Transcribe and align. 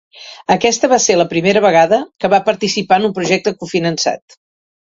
Aquesta 0.53 0.89
va 0.93 0.97
ser 1.03 1.17
la 1.19 1.27
primera 1.33 1.61
vegada 1.67 2.01
que 2.23 2.33
va 2.37 2.41
participar 2.49 2.99
en 3.01 3.07
un 3.11 3.17
projecte 3.21 3.57
cofinançat. 3.63 4.39